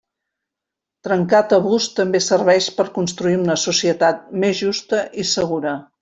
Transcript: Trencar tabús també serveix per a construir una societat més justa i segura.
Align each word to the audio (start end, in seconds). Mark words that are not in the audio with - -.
Trencar 1.07 1.41
tabús 1.51 1.89
també 1.99 2.21
serveix 2.27 2.69
per 2.77 2.85
a 2.89 2.93
construir 2.95 3.37
una 3.41 3.57
societat 3.67 4.23
més 4.45 4.63
justa 4.63 5.03
i 5.25 5.27
segura. 5.33 5.75